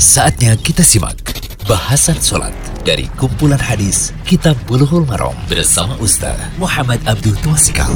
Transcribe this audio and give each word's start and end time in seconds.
Saatnya 0.00 0.56
kita 0.56 0.80
simak 0.80 1.20
bahasan 1.68 2.16
sholat 2.16 2.56
dari 2.88 3.04
kumpulan 3.20 3.60
hadis 3.60 4.16
Kitab 4.24 4.56
Bulughul 4.64 5.04
Maram 5.04 5.36
bersama 5.44 5.92
Ustaz 6.00 6.40
Muhammad 6.56 7.04
Abdul 7.04 7.36
Twasikal. 7.44 7.92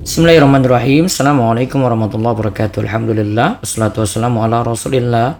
Bismillahirrahmanirrahim. 0.00 1.12
Assalamualaikum 1.12 1.84
warahmatullahi 1.84 2.40
wabarakatuh. 2.40 2.88
Alhamdulillah. 2.88 3.60
Wassalatu 3.60 4.00
wassalamu 4.00 4.48
ala 4.48 4.64
rasulillah 4.64 5.36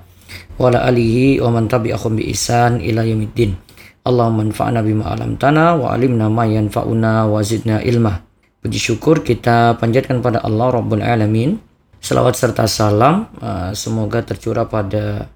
wa 0.60 0.68
ala 0.68 0.84
alihi 0.84 1.40
wa 1.40 1.48
man 1.48 1.72
tabi'ahum 1.72 2.20
bi 2.20 2.28
ihsan 2.36 2.84
ila 2.84 3.00
yaumiddin. 3.00 3.56
Allahumma 4.04 4.52
anfa'na 4.52 4.84
bima 4.84 5.16
alamtana 5.16 5.80
wa 5.80 5.96
alimna 5.96 6.28
ma 6.28 6.44
yanfa'una 6.44 7.24
wa 7.24 7.40
zidna 7.40 7.80
ilma. 7.80 8.20
Puji 8.60 8.76
syukur 8.76 9.24
kita 9.24 9.80
panjatkan 9.80 10.20
pada 10.20 10.44
Allah 10.44 10.76
Rabbul 10.76 11.00
Alamin 11.00 11.56
Salawat 12.00 12.38
serta 12.38 12.68
salam 12.70 13.26
uh, 13.40 13.72
semoga 13.72 14.22
tercurah 14.22 14.68
pada 14.68 15.26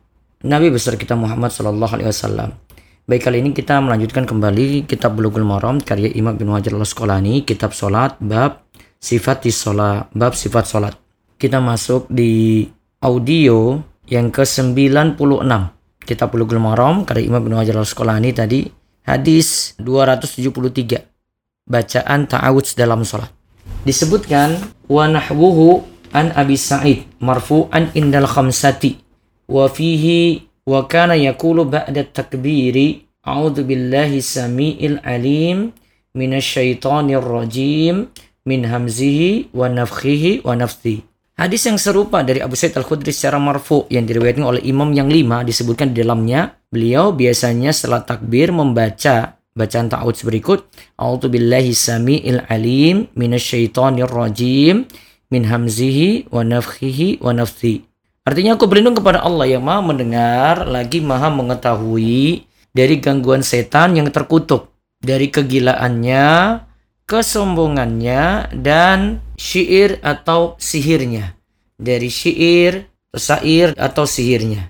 Nabi 0.40 0.72
besar 0.72 0.96
kita 0.96 1.12
Muhammad 1.16 1.52
Sallallahu 1.52 2.00
Alaihi 2.00 2.08
Wasallam. 2.08 2.57
Baik 3.04 3.29
kali 3.29 3.44
ini 3.44 3.50
kita 3.52 3.76
melanjutkan 3.82 4.25
kembali 4.25 4.88
kitab 4.88 5.18
Bulughul 5.18 5.44
Maram 5.44 5.82
karya 5.85 6.08
Imam 6.16 6.32
bin 6.38 6.49
Hajar 6.49 6.72
al 6.79 6.86
Asqalani, 6.86 7.44
kitab 7.44 7.76
solat 7.76 8.16
bab 8.22 8.64
sifat 8.96 9.44
solat, 9.52 10.08
bab 10.16 10.32
sifat 10.32 10.64
solat. 10.64 10.94
Kita 11.36 11.61
masuk 11.61 12.08
di 12.08 12.64
audio 13.04 13.80
yang 14.08 14.32
ke-96 14.32 15.18
kitab 16.07 16.32
Bulughul 16.32 16.63
Maram 16.63 17.04
karya 17.04 17.29
Imam 17.29 17.44
bin 17.44 17.52
Hajar 17.52 17.77
al 17.77 17.85
Asqalani 17.85 18.32
tadi 18.32 18.64
hadis 19.04 19.74
273 19.77 21.04
bacaan 21.68 22.21
ta'awudz 22.30 22.79
dalam 22.79 23.04
solat. 23.04 23.29
Disebutkan 23.85 24.57
wa 24.88 25.04
nahwuhu 25.11 26.00
an 26.13 26.35
Abi 26.35 26.57
Sa'id 26.59 27.07
marfu'an 27.23 27.91
indal 27.95 28.27
khamsati. 28.27 28.99
Wa 29.50 29.67
fihi 29.67 30.46
wa 30.67 30.86
kana 30.86 31.19
yaqulu 31.19 31.67
ba'da 31.67 32.06
takbiri 32.06 33.02
a'udzu 33.27 33.67
billahi 33.67 34.22
samiil 34.22 35.02
alim 35.02 35.75
minasyaitonir 36.14 37.22
rajim 37.22 38.11
min 38.47 38.61
hamzihi 38.67 39.50
wa 39.55 39.67
nafthihi 39.67 40.42
wa 40.47 40.55
nafthi 40.55 41.02
Hadis 41.41 41.64
yang 41.64 41.80
serupa 41.80 42.20
dari 42.20 42.45
Abu 42.45 42.52
Sa'id 42.52 42.77
Al-Khudri 42.77 43.17
secara 43.17 43.41
marfu 43.41 43.89
yang 43.89 44.05
diriwayatkan 44.05 44.45
oleh 44.45 44.61
imam 44.61 44.92
yang 44.92 45.08
lima 45.08 45.41
disebutkan 45.41 45.97
di 45.97 46.05
dalamnya. 46.05 46.52
Beliau 46.69 47.17
biasanya 47.17 47.72
setelah 47.72 48.05
takbir 48.05 48.52
membaca 48.52 49.41
bacaan 49.56 49.89
ta'awudz 49.89 50.20
berikut 50.20 50.69
A'udzu 51.00 51.33
billahi 51.33 51.72
samiil 51.72 52.45
alim 52.45 53.08
minasyaitonir 53.17 54.12
rajim 54.12 54.84
min 55.31 55.47
hamzihi 55.47 56.28
wa 56.28 56.42
nafkhihi 56.42 57.23
wa 57.23 57.31
nafthi. 57.33 57.86
Artinya 58.27 58.59
aku 58.59 58.69
berlindung 58.69 58.98
kepada 58.98 59.25
Allah 59.25 59.48
yang 59.48 59.64
maha 59.64 59.81
mendengar 59.81 60.69
lagi 60.69 61.00
maha 61.00 61.33
mengetahui 61.33 62.45
dari 62.77 63.00
gangguan 63.00 63.41
setan 63.41 63.97
yang 63.97 64.11
terkutuk. 64.12 64.69
Dari 65.01 65.33
kegilaannya, 65.33 66.61
kesombongannya, 67.08 68.53
dan 68.53 69.25
syair 69.41 69.97
atau 70.05 70.61
sihirnya. 70.61 71.33
Dari 71.81 72.12
syair, 72.12 72.92
sair 73.17 73.73
atau 73.81 74.05
sihirnya. 74.05 74.69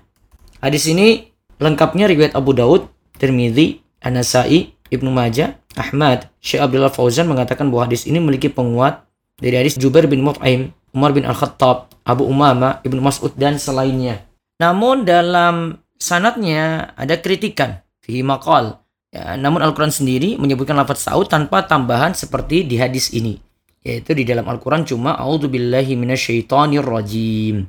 Hadis 0.63 0.87
ini 0.87 1.35
lengkapnya 1.59 2.07
riwayat 2.07 2.31
Abu 2.31 2.55
Daud, 2.55 2.87
Tirmidzi, 3.19 3.83
An-Nasai, 3.99 4.71
Ibnu 4.87 5.11
Majah, 5.11 5.59
Ahmad, 5.75 6.31
Syekh 6.39 6.63
Abdullah 6.63 6.91
Fauzan 6.95 7.27
mengatakan 7.27 7.67
bahwa 7.67 7.91
hadis 7.91 8.07
ini 8.07 8.23
memiliki 8.23 8.47
penguat 8.47 9.03
dari 9.41 9.57
hadis 9.57 9.75
Jubair 9.81 10.05
bin 10.05 10.21
Mut'aim, 10.21 10.69
Umar 10.93 11.11
bin 11.17 11.25
Al-Khattab, 11.25 11.89
Abu 12.05 12.29
Umama, 12.29 12.79
Ibnu 12.85 13.01
Mas'ud 13.01 13.33
dan 13.33 13.57
selainnya. 13.57 14.21
Namun 14.61 15.03
dalam 15.03 15.81
sanatnya 15.97 16.93
ada 16.93 17.17
kritikan 17.17 17.81
fi 18.05 18.21
maqal. 18.21 18.77
Ya, 19.11 19.35
namun 19.35 19.59
Al-Quran 19.59 19.91
sendiri 19.91 20.39
menyebutkan 20.39 20.77
lafaz 20.77 21.03
sa'ud 21.03 21.27
tanpa 21.27 21.67
tambahan 21.67 22.15
seperti 22.15 22.63
di 22.63 22.79
hadis 22.79 23.11
ini. 23.11 23.41
Yaitu 23.81 24.13
di 24.13 24.23
dalam 24.23 24.45
Al-Quran 24.47 24.85
cuma 24.85 25.17
A'udzubillahi 25.17 25.97
minasyaitonir 25.97 26.85
rajim. 26.85 27.65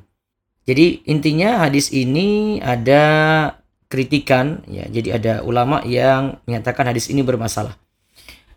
Jadi 0.63 1.03
intinya 1.09 1.67
hadis 1.67 1.91
ini 1.91 2.61
ada 2.63 3.03
kritikan 3.91 4.63
ya. 4.71 4.87
Jadi 4.87 5.09
ada 5.11 5.33
ulama 5.43 5.83
yang 5.83 6.39
menyatakan 6.47 6.87
hadis 6.87 7.11
ini 7.11 7.25
bermasalah. 7.25 7.75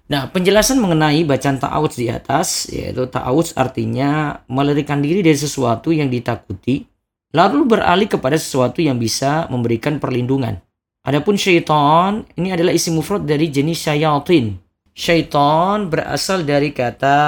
Nah, 0.07 0.31
penjelasan 0.31 0.79
mengenai 0.79 1.27
bacaan 1.27 1.59
ta'awudz 1.59 1.99
di 1.99 2.07
atas, 2.07 2.71
yaitu 2.71 3.11
ta'awudz 3.11 3.59
artinya 3.59 4.39
melarikan 4.47 5.03
diri 5.03 5.19
dari 5.19 5.35
sesuatu 5.35 5.91
yang 5.91 6.07
ditakuti, 6.07 6.87
lalu 7.35 7.67
beralih 7.67 8.07
kepada 8.07 8.39
sesuatu 8.39 8.79
yang 8.79 9.03
bisa 9.03 9.51
memberikan 9.51 9.99
perlindungan. 9.99 10.63
Adapun 11.03 11.35
syaitan, 11.35 12.23
ini 12.39 12.55
adalah 12.55 12.71
isi 12.71 12.95
mufrad 12.95 13.27
dari 13.27 13.51
jenis 13.51 13.83
syayatin. 13.83 14.55
Syaitan 14.95 15.91
berasal 15.91 16.47
dari 16.47 16.71
kata 16.71 17.19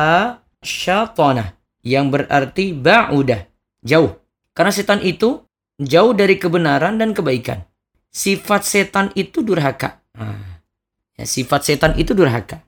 syaitana, 0.62 1.58
yang 1.82 2.14
berarti 2.14 2.78
ba'udah, 2.78 3.42
jauh. 3.82 4.22
Karena 4.54 4.70
setan 4.70 5.02
itu 5.02 5.42
jauh 5.82 6.14
dari 6.14 6.38
kebenaran 6.38 6.94
dan 6.94 7.10
kebaikan. 7.10 7.66
Sifat 8.14 8.62
setan 8.62 9.10
itu 9.18 9.42
durhaka. 9.42 9.98
Nah, 10.14 10.62
ya, 11.18 11.26
sifat 11.26 11.66
setan 11.66 11.98
itu 11.98 12.14
durhaka. 12.14 12.67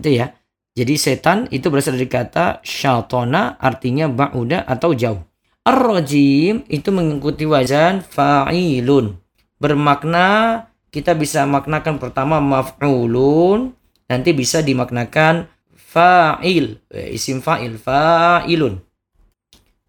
Itu 0.00 0.16
ya. 0.16 0.32
Jadi 0.72 0.96
setan 0.96 1.44
itu 1.52 1.68
berasal 1.68 2.00
dari 2.00 2.08
kata 2.08 2.64
syaitona 2.64 3.60
artinya 3.60 4.08
ba'uda 4.08 4.64
atau 4.64 4.96
jauh. 4.96 5.20
Ar-rajim 5.60 6.64
itu 6.72 6.88
mengikuti 6.88 7.44
wazan 7.44 8.00
fa'ilun. 8.00 9.12
Bermakna 9.60 10.64
kita 10.88 11.12
bisa 11.12 11.44
maknakan 11.44 12.00
pertama 12.00 12.40
maf'ulun, 12.40 13.76
nanti 14.08 14.32
bisa 14.32 14.64
dimaknakan 14.64 15.52
fa'il, 15.76 16.80
eh, 16.88 17.12
isim 17.12 17.44
fa'il, 17.44 17.76
fa'ilun. 17.76 18.80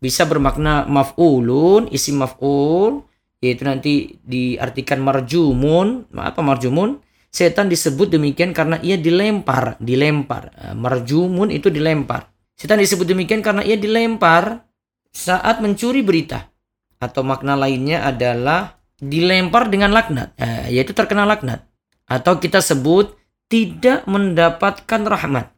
Bisa 0.02 0.28
bermakna 0.28 0.84
maf'ulun, 0.92 1.88
isim 1.88 2.20
maf'ul, 2.20 3.08
yaitu 3.40 3.64
nanti 3.64 4.20
diartikan 4.28 5.00
marjumun, 5.00 6.10
apa 6.14 6.42
marjumun? 6.44 7.00
Setan 7.32 7.72
disebut 7.72 8.12
demikian 8.12 8.52
karena 8.52 8.76
ia 8.84 9.00
dilempar, 9.00 9.80
dilempar. 9.80 10.52
Eh, 10.52 10.76
marjumun 10.76 11.48
itu 11.48 11.72
dilempar. 11.72 12.28
Setan 12.60 12.84
disebut 12.84 13.08
demikian 13.08 13.40
karena 13.40 13.64
ia 13.64 13.80
dilempar 13.80 14.68
saat 15.16 15.64
mencuri 15.64 16.04
berita. 16.04 16.52
Atau 17.00 17.24
makna 17.24 17.56
lainnya 17.56 18.04
adalah 18.04 18.76
dilempar 19.00 19.72
dengan 19.72 19.96
laknat, 19.96 20.36
eh, 20.36 20.76
yaitu 20.76 20.92
terkena 20.92 21.24
laknat. 21.24 21.64
Atau 22.06 22.38
kita 22.44 22.60
sebut 22.60 23.16
tidak 23.48 24.04
mendapatkan 24.12 25.02
rahmat. 25.08 25.56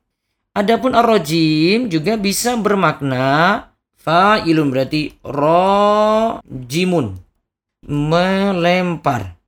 Adapun 0.54 0.94
ar-rajim 0.94 1.90
juga 1.90 2.14
bisa 2.14 2.54
bermakna 2.54 3.74
fa'ilun 3.98 4.70
berarti 4.70 5.18
rojimun 5.26 7.18
melempar 7.90 9.43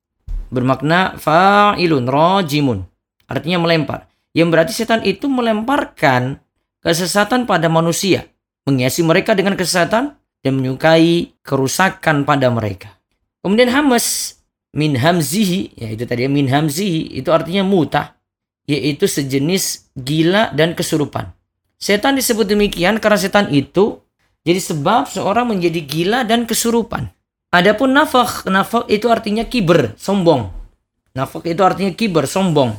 bermakna 0.55 1.19
fa'ilun 1.19 2.07
rajimun. 2.07 2.88
Artinya 3.27 3.59
melempar. 3.59 4.07
Yang 4.31 4.47
berarti 4.51 4.73
setan 4.73 5.01
itu 5.03 5.27
melemparkan 5.27 6.39
kesesatan 6.79 7.43
pada 7.43 7.67
manusia. 7.67 8.31
Menghiasi 8.63 9.03
mereka 9.03 9.35
dengan 9.35 9.59
kesesatan 9.59 10.15
dan 10.41 10.53
menyukai 10.55 11.35
kerusakan 11.44 12.23
pada 12.23 12.47
mereka. 12.47 12.95
Kemudian 13.44 13.69
hamas 13.69 14.38
min 14.73 14.97
hamzihi, 14.97 15.77
ya 15.77 15.94
itu 15.94 16.07
tadi 16.07 16.25
min 16.25 16.49
hamzihi 16.49 17.17
itu 17.17 17.29
artinya 17.29 17.61
muta, 17.61 18.17
yaitu 18.65 19.05
sejenis 19.05 19.94
gila 19.94 20.49
dan 20.53 20.73
kesurupan. 20.73 21.29
Setan 21.77 22.17
disebut 22.17 22.49
demikian 22.49 22.97
karena 22.97 23.19
setan 23.21 23.53
itu 23.53 24.01
jadi 24.45 24.61
sebab 24.61 25.09
seorang 25.09 25.49
menjadi 25.49 25.81
gila 25.81 26.21
dan 26.25 26.45
kesurupan. 26.45 27.09
Adapun 27.55 27.95
nafak, 27.95 28.51
nafak 28.51 28.83
itu 28.91 29.07
artinya 29.07 29.47
kiber, 29.47 29.95
sombong. 29.95 30.51
Nafak 31.15 31.47
itu 31.47 31.63
artinya 31.63 31.95
kiber, 31.95 32.27
sombong. 32.27 32.75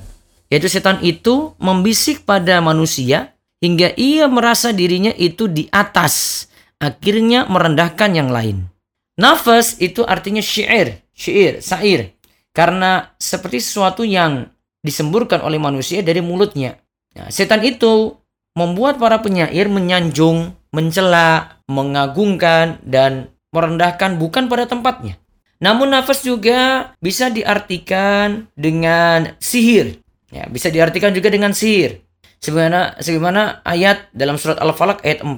Yaitu 0.52 0.68
setan 0.68 1.00
itu 1.00 1.56
membisik 1.56 2.28
pada 2.28 2.60
manusia 2.60 3.32
hingga 3.64 3.96
ia 3.96 4.28
merasa 4.28 4.76
dirinya 4.76 5.16
itu 5.16 5.48
di 5.48 5.64
atas. 5.72 6.44
Akhirnya 6.76 7.48
merendahkan 7.48 8.12
yang 8.12 8.28
lain. 8.28 8.68
Nafas 9.16 9.80
itu 9.80 10.04
artinya 10.04 10.44
syair, 10.44 11.00
syair, 11.16 11.64
sair. 11.64 12.12
Karena 12.52 13.16
seperti 13.16 13.64
sesuatu 13.64 14.04
yang 14.04 14.44
disemburkan 14.84 15.40
oleh 15.40 15.56
manusia 15.56 16.04
dari 16.04 16.20
mulutnya. 16.20 16.76
Nah, 17.16 17.32
setan 17.32 17.64
itu 17.64 18.12
membuat 18.52 19.00
para 19.00 19.24
penyair 19.24 19.72
menyanjung, 19.72 20.52
mencela, 20.68 21.56
mengagungkan, 21.64 22.76
dan 22.84 23.32
merendahkan 23.56 24.20
bukan 24.20 24.52
pada 24.52 24.68
tempatnya. 24.68 25.16
Namun 25.56 25.88
nafas 25.88 26.20
juga 26.20 26.92
bisa 27.00 27.32
diartikan 27.32 28.52
dengan 28.52 29.32
sihir. 29.40 30.04
Ya, 30.28 30.44
bisa 30.52 30.68
diartikan 30.68 31.16
juga 31.16 31.32
dengan 31.32 31.56
sihir. 31.56 32.04
Sebagaimana, 32.44 33.00
sebagaimana 33.00 33.64
ayat 33.64 34.12
dalam 34.12 34.36
surat 34.36 34.60
Al-Falaq 34.60 35.00
ayat 35.00 35.24
4, 35.24 35.32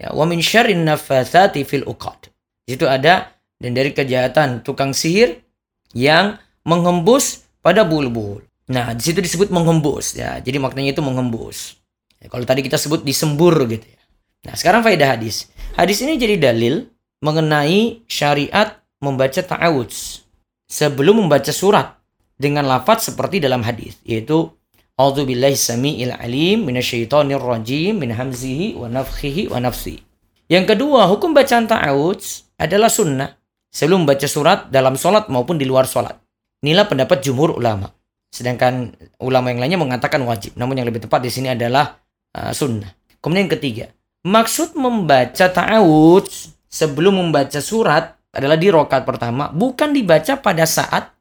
ya, 0.00 0.08
wa 0.16 0.24
min 0.24 0.40
syarrin 0.40 0.88
nafathati 0.88 1.68
fil 1.68 1.84
uqad. 1.84 2.32
Di 2.64 2.80
situ 2.80 2.88
ada 2.88 3.28
dan 3.60 3.76
dari 3.76 3.92
kejahatan 3.92 4.64
tukang 4.64 4.96
sihir 4.96 5.44
yang 5.92 6.40
menghembus 6.64 7.44
pada 7.60 7.84
bulu-bulu. 7.84 8.40
Nah, 8.72 8.96
di 8.96 9.02
situ 9.04 9.20
disebut 9.20 9.52
menghembus 9.52 10.16
ya. 10.16 10.40
Jadi 10.40 10.56
maknanya 10.56 10.96
itu 10.96 11.04
menghembus. 11.04 11.76
Ya, 12.22 12.32
kalau 12.32 12.48
tadi 12.48 12.64
kita 12.64 12.80
sebut 12.80 13.04
disembur 13.04 13.52
gitu 13.68 13.84
ya. 13.84 14.00
Nah, 14.48 14.54
sekarang 14.58 14.80
faedah 14.80 15.18
hadis. 15.18 15.52
Hadis 15.76 16.02
ini 16.02 16.16
jadi 16.18 16.40
dalil 16.40 16.88
mengenai 17.22 18.02
syariat 18.10 18.82
membaca 18.98 19.40
ta'awudz 19.40 20.26
sebelum 20.66 21.24
membaca 21.24 21.54
surat 21.54 21.96
dengan 22.34 22.66
lafaz 22.66 23.08
seperti 23.14 23.38
dalam 23.38 23.62
hadis 23.62 23.96
yaitu 24.02 24.50
A'udzu 24.92 25.24
billahi 25.24 25.56
samiil 25.56 26.12
alim 26.12 26.68
minasyaitonir 26.68 27.40
rajim 27.40 27.96
min 27.96 28.12
hamzihi 28.12 28.76
wa 28.76 28.92
nafthihi 28.92 29.48
wa 29.48 29.56
nafsi. 29.56 30.04
Yang 30.52 30.76
kedua, 30.76 31.08
hukum 31.08 31.32
bacaan 31.32 31.64
ta'awudz 31.64 32.54
adalah 32.60 32.92
sunnah 32.92 33.32
sebelum 33.72 34.04
membaca 34.04 34.28
surat 34.28 34.68
dalam 34.68 35.00
sholat 35.00 35.32
maupun 35.32 35.56
di 35.56 35.64
luar 35.64 35.88
sholat. 35.88 36.12
Inilah 36.60 36.86
pendapat 36.92 37.24
jumhur 37.24 37.56
ulama. 37.56 37.88
Sedangkan 38.28 38.92
ulama 39.24 39.48
yang 39.48 39.64
lainnya 39.64 39.80
mengatakan 39.80 40.20
wajib. 40.28 40.54
Namun 40.60 40.76
yang 40.76 40.86
lebih 40.86 41.08
tepat 41.08 41.24
di 41.24 41.32
sini 41.32 41.56
adalah 41.56 41.96
uh, 42.36 42.52
sunnah. 42.52 42.92
Kemudian 43.18 43.48
yang 43.48 43.54
ketiga, 43.56 43.86
maksud 44.28 44.76
membaca 44.76 45.48
ta'awudz 45.48 46.52
sebelum 46.72 47.20
membaca 47.20 47.60
surat 47.60 48.16
adalah 48.32 48.56
di 48.56 48.72
rokat 48.72 49.04
pertama, 49.04 49.52
bukan 49.52 49.92
dibaca 49.92 50.40
pada 50.40 50.64
saat 50.64 51.12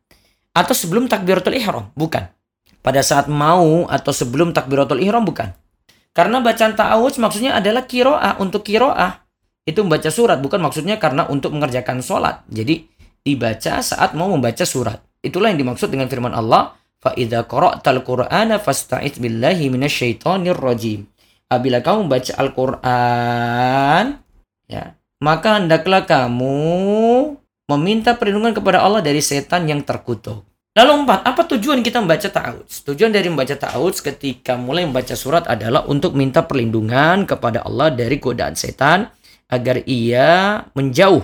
atau 0.56 0.72
sebelum 0.72 1.12
takbiratul 1.12 1.60
ihram, 1.60 1.92
bukan. 1.92 2.32
Pada 2.80 3.04
saat 3.04 3.28
mau 3.28 3.86
atau 3.92 4.16
sebelum 4.16 4.56
takbiratul 4.56 5.04
ihram, 5.04 5.28
bukan. 5.28 5.52
Karena 6.16 6.40
bacaan 6.40 6.76
ta'awudz 6.76 7.20
maksudnya 7.20 7.60
adalah 7.60 7.84
kiroah 7.84 8.40
untuk 8.40 8.64
kiroah. 8.64 9.28
Itu 9.68 9.86
membaca 9.86 10.10
surat, 10.10 10.40
bukan 10.40 10.60
maksudnya 10.64 10.98
karena 10.98 11.28
untuk 11.30 11.54
mengerjakan 11.54 12.02
sholat. 12.02 12.42
Jadi 12.50 12.88
dibaca 13.22 13.80
saat 13.84 14.18
mau 14.18 14.32
membaca 14.32 14.66
surat. 14.66 14.98
Itulah 15.22 15.54
yang 15.54 15.62
dimaksud 15.62 15.94
dengan 15.94 16.10
firman 16.10 16.34
Allah, 16.34 16.74
"Fa 16.98 17.14
qara'tal 17.14 18.02
Qur'ana 18.02 18.58
fasta'iz 18.58 19.22
billahi 19.22 19.70
minasyaitonir 19.70 20.58
rajim." 20.58 21.06
Apabila 21.52 21.84
kamu 21.84 22.08
membaca 22.08 22.32
Al-Qur'an, 22.40 24.06
ya, 24.66 24.96
maka 25.22 25.62
hendaklah 25.62 26.04
kamu 26.04 26.58
meminta 27.70 28.18
perlindungan 28.18 28.58
kepada 28.58 28.82
Allah 28.82 29.06
dari 29.06 29.22
setan 29.22 29.70
yang 29.70 29.86
terkutuk. 29.86 30.44
Lalu 30.72 31.04
empat, 31.04 31.28
apa 31.28 31.42
tujuan 31.56 31.84
kita 31.84 32.00
membaca 32.00 32.28
ta'awudz? 32.32 32.88
Tujuan 32.88 33.12
dari 33.12 33.28
membaca 33.28 33.54
ta'awudz 33.54 34.02
ketika 34.02 34.56
mulai 34.58 34.88
membaca 34.88 35.14
surat 35.14 35.46
adalah 35.46 35.84
untuk 35.86 36.16
minta 36.16 36.48
perlindungan 36.48 37.28
kepada 37.28 37.62
Allah 37.68 37.92
dari 37.92 38.18
godaan 38.18 38.56
setan 38.56 39.12
agar 39.52 39.84
ia 39.84 40.64
menjauh 40.72 41.22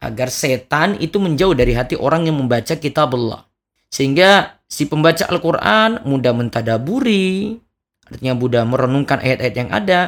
agar 0.00 0.28
setan 0.30 0.96
itu 1.02 1.18
menjauh 1.18 1.56
dari 1.56 1.74
hati 1.74 1.98
orang 1.98 2.28
yang 2.28 2.38
membaca 2.38 2.76
kitab 2.78 3.16
Allah. 3.16 3.48
Sehingga 3.90 4.60
si 4.70 4.86
pembaca 4.86 5.26
Al-Quran 5.26 6.04
mudah 6.04 6.32
mentadaburi, 6.36 7.58
artinya 8.06 8.34
mudah 8.38 8.62
merenungkan 8.66 9.22
ayat-ayat 9.22 9.56
yang 9.56 9.70
ada, 9.72 10.00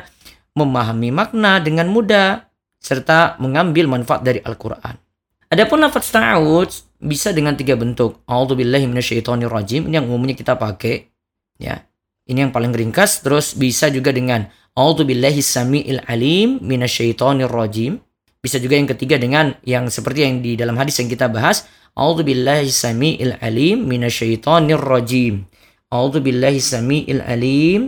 memahami 0.55 1.11
makna 1.15 1.63
dengan 1.63 1.89
mudah, 1.91 2.48
serta 2.79 3.37
mengambil 3.43 3.91
manfaat 3.91 4.23
dari 4.25 4.41
Al-Quran. 4.43 4.97
Adapun 5.49 5.81
lafaz 5.81 6.13
ta'awudz 6.13 7.01
bisa 7.01 7.33
dengan 7.33 7.57
tiga 7.57 7.73
bentuk. 7.79 8.21
A'udzubillahi 8.29 8.85
minasyaitonirrajim. 8.85 9.89
Ini 9.89 10.03
yang 10.03 10.07
umumnya 10.11 10.37
kita 10.37 10.61
pakai. 10.61 11.09
Ya. 11.57 11.89
Ini 12.29 12.49
yang 12.49 12.53
paling 12.53 12.77
ringkas. 12.77 13.25
Terus 13.25 13.57
bisa 13.57 13.89
juga 13.89 14.13
dengan 14.13 14.45
A'udzubillahi 14.77 15.41
samiil 15.41 16.05
alim 16.05 16.61
minasyaitonirrajim. 16.61 17.97
Bisa 18.39 18.63
juga 18.63 18.79
yang 18.79 18.87
ketiga 18.87 19.19
dengan 19.19 19.57
yang 19.67 19.91
seperti 19.91 20.23
yang 20.23 20.39
di 20.39 20.55
dalam 20.55 20.79
hadis 20.79 21.03
yang 21.03 21.11
kita 21.11 21.27
bahas, 21.27 21.67
A'udzu 21.99 22.23
billahi 22.23 22.71
samiil 22.71 23.35
alim 23.43 23.89
rajim. 24.79 25.49
Samiil 26.61 27.21
alim 27.25 27.83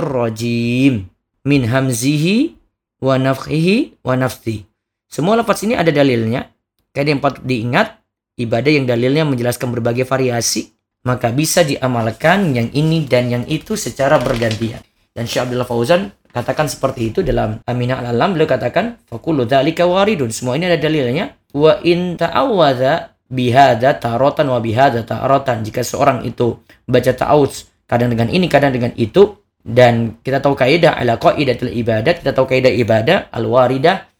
rajim. 0.00 0.94
Min 1.42 1.60
hamzihi 1.66 2.61
wa 3.02 3.18
nafthihi 3.18 4.06
wa 4.06 4.14
nafthi. 4.14 4.62
Semua 5.10 5.34
lafaz 5.34 5.66
ini 5.66 5.74
ada 5.74 5.90
dalilnya. 5.90 6.48
Kayak 6.94 7.08
yang 7.08 7.20
patut 7.24 7.44
diingat, 7.44 7.98
ibadah 8.38 8.72
yang 8.72 8.86
dalilnya 8.86 9.26
menjelaskan 9.26 9.74
berbagai 9.74 10.06
variasi, 10.06 10.72
maka 11.02 11.34
bisa 11.34 11.66
diamalkan 11.66 12.54
yang 12.54 12.68
ini 12.70 13.04
dan 13.04 13.28
yang 13.28 13.44
itu 13.50 13.74
secara 13.74 14.22
bergantian. 14.22 14.80
Dan 15.12 15.28
Syekh 15.28 15.48
Abdullah 15.48 15.68
Fauzan 15.68 16.12
katakan 16.32 16.68
seperti 16.70 17.12
itu 17.12 17.20
dalam 17.20 17.60
Aminah 17.68 18.00
al-Alam 18.00 18.32
beliau 18.32 18.48
katakan 18.48 18.96
fakulu 19.04 19.44
dzalika 19.44 19.84
waridun 19.84 20.32
semua 20.32 20.56
ini 20.56 20.64
ada 20.64 20.80
dalilnya 20.80 21.36
wa 21.52 21.76
in 21.84 22.16
ta'awwadza 22.16 23.12
bihada 23.28 24.00
tarotan 24.00 24.48
wa 24.48 24.56
bihada 24.56 25.04
tarotan 25.04 25.60
jika 25.60 25.84
seorang 25.84 26.24
itu 26.24 26.56
baca 26.88 27.12
ta'awudz 27.12 27.68
kadang 27.84 28.08
dengan 28.08 28.32
ini 28.32 28.48
kadang 28.48 28.72
dengan 28.72 28.96
itu 28.96 29.41
dan 29.62 30.18
kita 30.26 30.42
tahu 30.42 30.58
kaidah 30.58 30.98
ala 30.98 31.16
qaidatul 31.16 31.70
ibadat 31.70 32.22
kita 32.22 32.34
tahu 32.34 32.50
kaidah 32.50 32.70
ibadah 32.70 33.30
al-waridah 33.30 34.10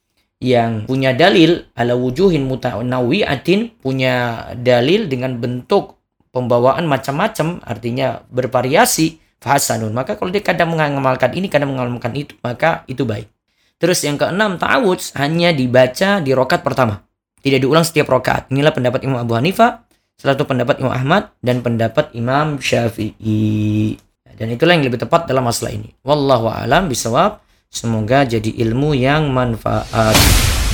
yang 0.43 0.87
punya 0.91 1.15
dalil 1.15 1.67
ala 1.79 1.95
wujuhin 1.95 2.47
mutanawiatin 2.47 3.79
punya 3.79 4.47
dalil 4.59 5.07
dengan 5.07 5.39
bentuk 5.39 5.99
pembawaan 6.35 6.89
macam-macam 6.91 7.63
artinya 7.63 8.27
bervariasi 8.27 9.23
fahasanun. 9.43 9.91
Maka 9.91 10.15
kalau 10.15 10.31
dia 10.31 10.41
kadang 10.41 10.71
mengamalkan 10.71 11.35
ini, 11.35 11.51
kadang 11.51 11.75
mengamalkan 11.75 12.15
itu, 12.15 12.39
maka 12.41 12.87
itu 12.87 13.03
baik. 13.03 13.27
Terus 13.83 13.99
yang 14.07 14.15
keenam, 14.15 14.57
ta'awudz 14.63 15.19
hanya 15.19 15.51
dibaca 15.51 16.23
di 16.23 16.31
rokat 16.31 16.63
pertama. 16.63 17.03
Tidak 17.43 17.59
diulang 17.59 17.83
setiap 17.83 18.07
rokat. 18.07 18.47
Inilah 18.55 18.71
pendapat 18.71 19.03
Imam 19.03 19.19
Abu 19.19 19.35
Hanifah, 19.35 19.83
salah 20.15 20.39
satu 20.39 20.47
pendapat 20.47 20.79
Imam 20.79 20.95
Ahmad, 20.95 21.35
dan 21.43 21.67
pendapat 21.67 22.15
Imam 22.15 22.63
Syafi'i. 22.63 23.99
Dan 24.37 24.53
itulah 24.53 24.75
yang 24.77 24.85
lebih 24.87 25.01
tepat 25.01 25.29
dalam 25.29 25.45
masalah 25.47 25.73
ini. 25.75 25.93
Wallahu 26.03 26.49
a'lam 26.51 26.89
bisawab. 26.89 27.43
Semoga 27.73 28.29
jadi 28.29 28.53
ilmu 28.69 28.93
yang 28.93 29.33
manfaat. 29.33 30.13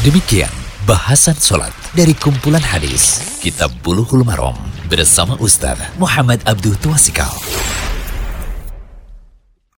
Demikian 0.02 0.50
bahasan 0.82 1.38
sholat 1.38 1.70
dari 1.94 2.16
kumpulan 2.16 2.62
hadis 2.64 3.22
Kitab 3.38 3.70
Buluhul 3.87 4.26
Marom 4.26 4.56
bersama 4.90 5.38
Ustaz 5.38 5.78
Muhammad 6.00 6.43
Abdul 6.49 6.75
Tuasikal. 6.81 7.31